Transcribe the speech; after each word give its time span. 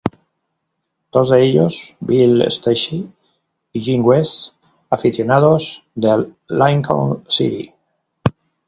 Dos 1.11 1.29
de 1.29 1.45
ellos, 1.45 1.95
Bill 1.99 2.41
Stacey 2.49 3.07
y 3.71 3.81
Jim 3.81 4.03
West, 4.03 4.55
aficionados 4.89 5.85
del 5.93 6.35
Lincoln 6.49 7.23
City. 7.29 7.71